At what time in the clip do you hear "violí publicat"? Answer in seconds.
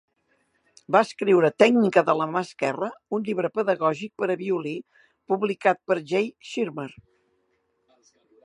4.41-5.85